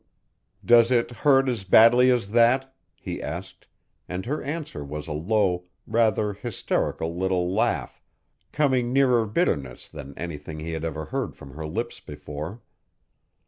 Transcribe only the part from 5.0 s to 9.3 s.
a low, rather hysterical little laugh, coming nearer